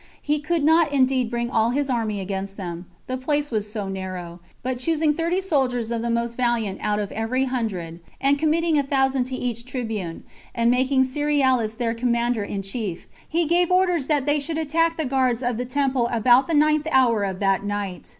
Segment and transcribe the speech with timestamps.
[0.19, 4.39] He could not indeed bring all his army against them, the place was so narrow;
[4.63, 8.83] but choosing thirty soldiers of the most valiant out of every hundred, and committing a
[8.83, 10.23] thousand to each tribune,
[10.55, 15.05] and making Cerealis their commander in chief, he gave orders that they should attack the
[15.05, 18.09] guards of the temple about the ninth hour of that night.